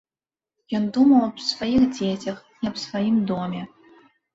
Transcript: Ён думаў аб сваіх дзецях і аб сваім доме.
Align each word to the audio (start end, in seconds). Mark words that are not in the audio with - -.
Ён 0.79 0.87
думаў 0.95 1.21
аб 1.29 1.45
сваіх 1.51 1.87
дзецях 1.95 2.37
і 2.43 2.63
аб 2.75 2.85
сваім 2.89 3.25
доме. 3.33 3.61